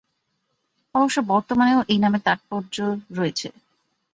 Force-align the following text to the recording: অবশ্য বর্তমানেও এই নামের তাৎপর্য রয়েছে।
অবশ্য 0.95 1.17
বর্তমানেও 1.27 1.79
এই 1.89 1.99
নামের 1.99 2.21
তাৎপর্য 2.21 2.75
রয়েছে। 3.11 3.47